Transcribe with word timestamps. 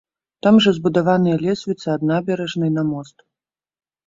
Там 0.45 0.55
жа 0.65 0.71
збудаваныя 0.77 1.37
лесвіцы 1.43 1.85
ад 1.97 2.01
набярэжнай 2.13 2.73
на 2.79 2.83
мост. 2.91 3.17